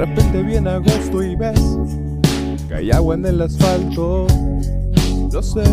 en 0.00 0.68
agosto 0.68 1.22
y 1.22 1.34
ves 1.34 1.60
que 2.68 2.74
hay 2.74 2.90
agua 2.92 3.16
en 3.16 3.26
el 3.26 3.40
asfalto. 3.40 4.26
Lo 5.32 5.42
sé, 5.42 5.64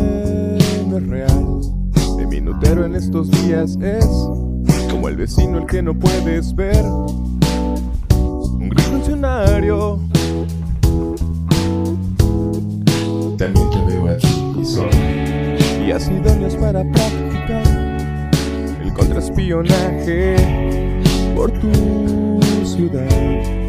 no 0.88 0.98
es 0.98 1.08
real. 1.08 1.62
De 2.18 2.26
minutero 2.26 2.86
en 2.86 2.96
estos 2.96 3.30
días 3.30 3.78
es 3.82 4.08
como 4.90 5.10
el 5.10 5.18
vecino 5.18 5.60
el 5.60 5.66
que 5.68 5.84
no 5.84 5.94
puedes 5.94 6.56
ver. 6.56 6.84
Un 8.16 8.70
gran 8.70 8.86
funcionario. 8.86 10.00
También 13.38 13.70
te 13.70 13.86
veo 13.86 14.08
a 14.08 14.18
ti 14.18 14.56
y 14.60 14.66
soy. 14.66 15.86
Días 15.86 16.10
idóneos 16.10 16.56
para 16.56 16.84
practicar 16.92 18.32
el 18.84 18.94
contraespionaje 18.94 20.36
por 21.36 21.52
tu 21.52 22.42
ciudad. 22.66 23.65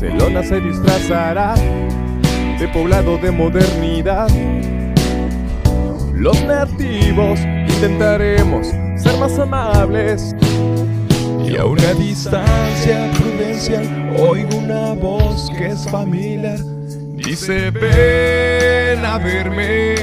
Barcelona 0.00 0.44
se 0.44 0.60
disfrazará 0.60 1.56
de 1.56 2.68
poblado 2.72 3.18
de 3.18 3.32
modernidad. 3.32 4.28
Los 6.14 6.40
nativos 6.44 7.40
intentaremos 7.40 8.68
ser 8.94 9.18
más 9.18 9.36
amables. 9.40 10.36
Y 11.44 11.56
a 11.56 11.64
una 11.64 11.94
distancia 11.94 13.10
prudencial 13.18 14.14
oigo 14.20 14.58
una 14.58 14.92
voz 14.92 15.50
que 15.58 15.66
es 15.66 15.90
familiar. 15.90 16.60
Dice 17.16 17.72
ven 17.72 19.04
a 19.04 19.18
verme. 19.18 19.96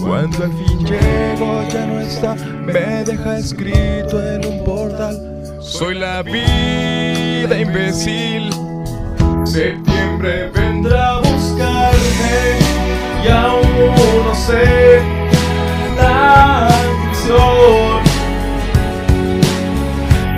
Cuando 0.00 0.44
al 0.44 0.52
fin 0.52 0.84
llego 0.84 1.62
ya 1.72 1.86
no 1.86 2.00
está, 2.00 2.34
me 2.34 3.04
deja 3.04 3.38
escrito 3.38 4.20
en 4.20 4.46
un 4.46 4.64
portal. 4.64 5.41
Soy 5.64 5.94
la 5.94 6.22
vida 6.22 7.58
imbécil. 7.58 8.50
Septiembre 9.44 10.50
vendrá 10.54 11.16
a 11.16 11.18
buscarme 11.20 12.58
y 13.24 13.28
aún 13.28 13.94
no 14.26 14.34
sé 14.34 15.00
la 15.96 16.68
lección 16.68 18.02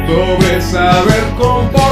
sobre 0.07 0.61
saber 0.61 1.25
comportarse 1.39 1.84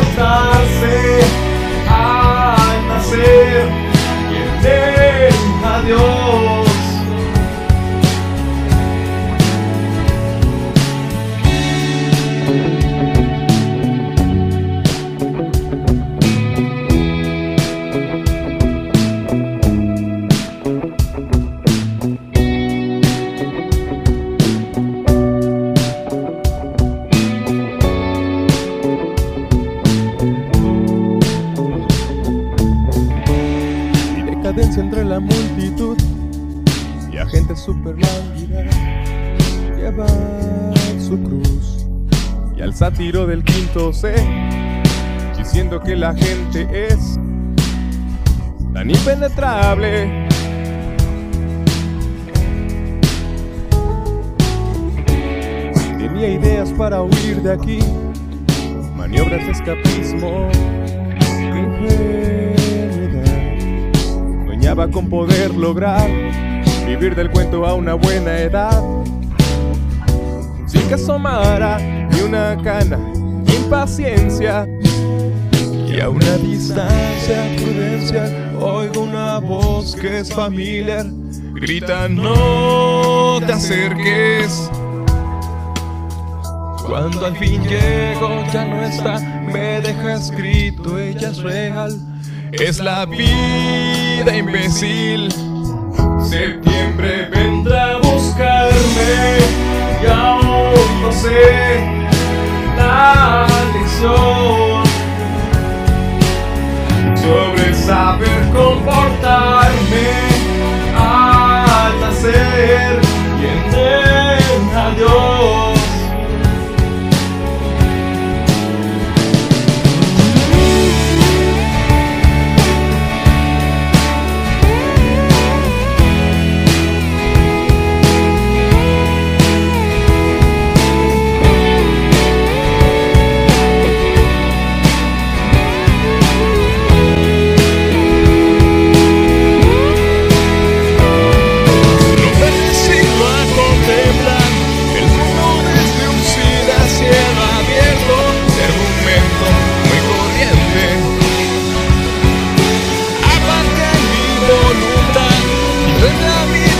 y 42.57 42.63
al 42.63 42.75
sátiro 42.75 43.27
del 43.27 43.45
quinto 43.45 43.93
C 43.93 44.15
diciendo 45.37 45.81
que 45.81 45.97
la 45.97 46.15
gente 46.15 46.67
es 46.89 47.19
tan 48.73 48.91
impenetrable 48.91 50.29
tenía 55.99 56.29
ideas 56.29 56.71
para 56.71 57.03
huir 57.03 57.43
de 57.43 57.53
aquí 57.53 57.79
maniobras 58.97 59.45
de 59.45 59.53
escapismo 59.53 60.49
ingenuidad 61.21 62.33
Soñaba 64.47 64.89
con 64.89 65.09
poder 65.09 65.55
lograr 65.55 66.09
vivir 66.87 67.15
del 67.15 67.31
cuento 67.31 67.67
a 67.67 67.75
una 67.75 67.95
buena 67.95 68.39
edad 68.39 68.83
que 70.93 70.97
asomara 70.97 71.79
ni 71.79 72.21
una 72.21 72.55
cana 72.63 72.99
impaciencia. 73.47 74.69
Y 75.89 75.99
a 75.99 76.11
una 76.11 76.37
distancia, 76.37 77.57
prudencia, 77.57 78.53
oigo 78.61 79.05
una 79.05 79.39
voz 79.39 79.97
que 79.97 80.19
es 80.19 80.31
familiar. 80.35 81.07
Grita, 81.55 82.11
no 82.11 83.41
te 83.47 83.55
acerques. 83.55 84.71
Cuando 86.87 87.25
al 87.25 87.39
fin 87.39 87.63
llego, 87.63 88.45
ya 88.53 88.67
no 88.67 88.83
está, 88.83 89.19
me 89.51 89.81
deja 89.81 90.13
escrito, 90.13 90.99
ella 90.99 91.31
es 91.31 91.39
real. 91.39 91.99
Es 92.53 92.81
la 92.81 93.07
vida 93.07 94.37
imbécil. 94.37 95.33
Septiembre 96.21 97.31
20. 97.33 97.62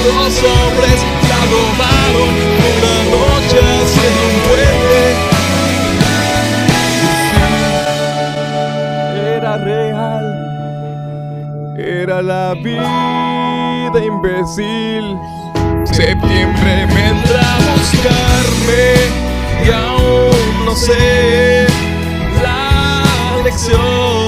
Dos 0.05 0.35
hombres 0.43 0.99
la 1.31 1.41
domaron 1.53 2.33
una 2.73 2.97
noche 3.15 3.59
haciendo 3.61 4.23
un 4.29 4.37
puente. 4.49 5.01
Era 9.37 9.53
real 9.59 10.43
era 12.03 12.23
la 12.23 12.55
vida 12.55 14.05
imbécil. 14.05 15.19
Septiembre 15.85 16.87
vendrá 16.87 17.57
a 17.57 17.61
buscarme 17.77 18.85
y 19.65 19.71
aún 19.71 20.65
no 20.65 20.75
sé 20.75 21.67
la 22.43 23.41
lección 23.45 24.22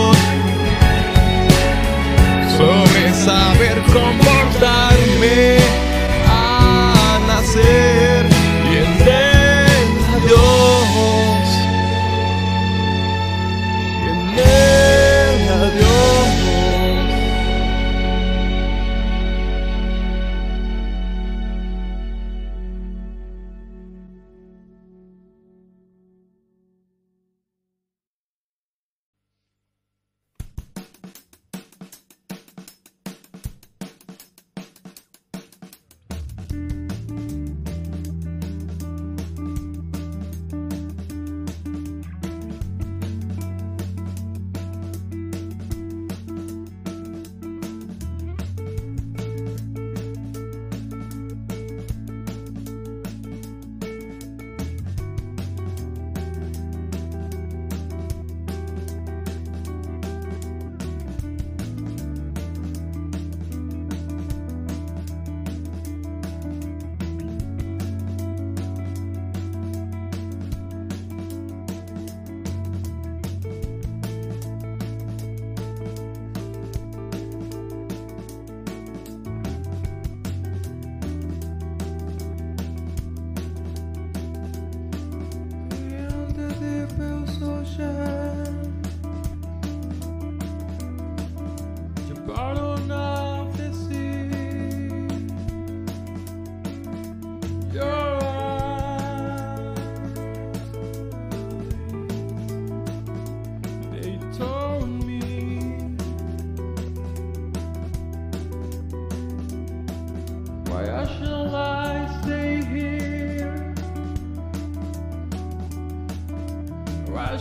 I'd 117.37 117.41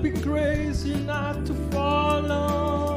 be 0.00 0.12
crazy 0.12 0.94
not 0.94 1.44
to 1.46 1.54
follow. 1.72 2.91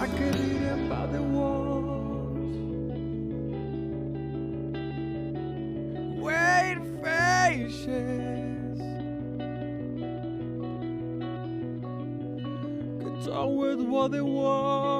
I 0.00 0.06
could 0.06 0.36
eat 0.36 0.88
by 0.88 1.06
the 1.06 1.20
walls. 1.20 2.56
Wait 6.16 6.78
faces. 7.02 8.78
Could 13.02 13.18
talk 13.26 13.50
with 13.50 13.80
what 13.80 14.12
they 14.12 14.20
want. 14.20 14.97